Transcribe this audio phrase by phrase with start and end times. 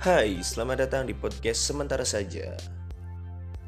[0.00, 2.56] Hai, selamat datang di podcast sementara saja.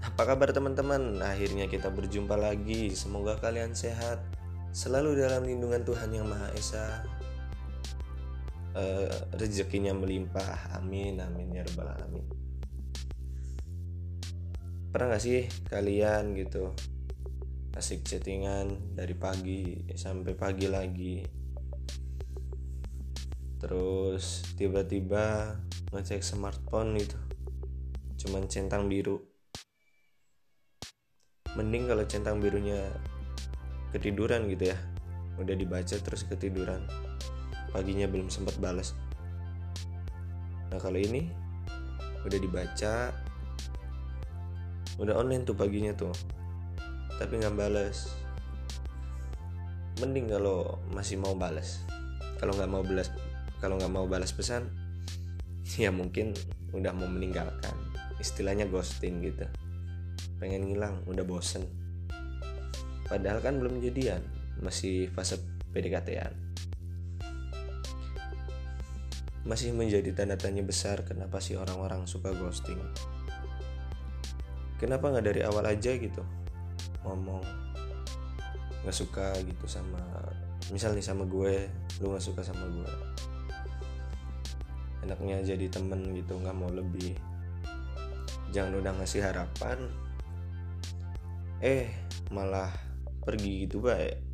[0.01, 1.21] Apa kabar teman-teman?
[1.21, 2.89] Akhirnya kita berjumpa lagi.
[2.97, 4.17] Semoga kalian sehat,
[4.73, 7.05] selalu dalam lindungan Tuhan Yang Maha Esa.
[8.73, 10.73] Uh, rezekinya melimpah.
[10.81, 12.25] Amin, amin ya rabbal alamin.
[14.89, 16.73] Pernah gak sih kalian gitu
[17.77, 21.43] asik chattingan dari pagi sampai pagi lagi
[23.63, 25.57] terus tiba-tiba
[25.93, 27.21] ngecek smartphone gitu.
[28.19, 29.21] Cuman centang biru.
[31.53, 32.81] Mending kalau centang birunya
[33.93, 34.79] ketiduran gitu ya.
[35.37, 36.89] Udah dibaca terus ketiduran.
[37.71, 38.97] Paginya belum sempat balas
[40.73, 41.29] nah kalau ini
[42.25, 43.13] udah dibaca.
[44.97, 46.17] Udah online tuh paginya tuh.
[47.21, 48.09] Tapi nggak balas
[50.03, 51.79] mending kalau masih mau balas
[52.43, 53.15] kalau nggak mau balas
[53.63, 54.67] kalau nggak mau balas pesan
[55.79, 56.37] ya mungkin
[56.73, 57.75] udah mau meninggalkan.
[58.21, 59.47] Istilahnya ghosting gitu.
[60.41, 61.65] Pengen ngilang udah bosen.
[63.09, 64.25] Padahal kan belum jadian
[64.61, 65.41] masih fase
[65.73, 66.53] PDKT-an
[69.43, 72.79] masih menjadi tanda tanya besar kenapa sih orang-orang suka ghosting?
[74.79, 76.23] Kenapa nggak dari awal aja gitu
[77.03, 77.43] ngomong
[78.83, 79.99] nggak suka gitu sama
[80.71, 81.67] misal nih sama gue
[82.03, 82.91] lu nggak suka sama gue
[85.03, 87.15] enaknya jadi temen gitu nggak mau lebih.
[88.55, 89.79] Jangan udah ngasih harapan
[91.63, 91.87] eh
[92.35, 92.75] malah
[93.23, 94.33] pergi gitu baik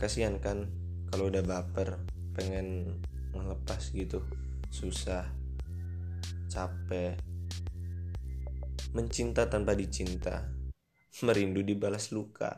[0.00, 0.64] kasihan kan
[1.12, 2.00] kalau udah baper
[2.32, 2.98] pengen
[3.36, 4.24] ngelepas gitu
[4.72, 5.28] susah
[6.48, 7.20] capek.
[8.96, 10.48] Mencinta tanpa dicinta
[11.26, 12.56] merindu dibalas luka.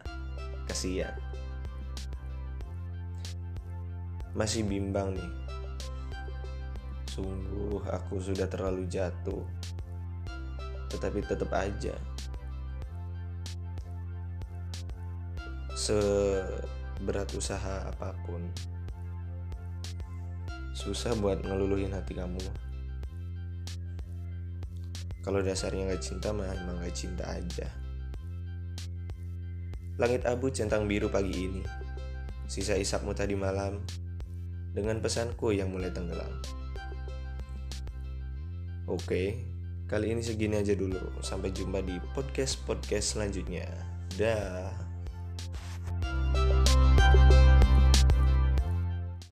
[0.66, 1.29] Kasihan
[4.34, 5.32] masih bimbang nih.
[7.10, 9.42] Sungguh aku sudah terlalu jatuh.
[10.90, 11.94] Tetapi tetap aja.
[15.74, 18.42] Seberat usaha apa pun.
[20.74, 22.40] Susah buat ngeluluhin hati kamu.
[25.20, 27.68] Kalau dasarnya gak cinta mah emang gak cinta aja.
[30.00, 31.62] Langit abu centang biru pagi ini.
[32.48, 33.84] Sisa isapmu tadi malam
[34.70, 36.30] dengan pesanku yang mulai tenggelam.
[38.90, 39.38] Oke,
[39.86, 41.22] kali ini segini aja dulu.
[41.22, 43.70] Sampai jumpa di podcast-podcast selanjutnya.
[44.18, 44.89] Dah.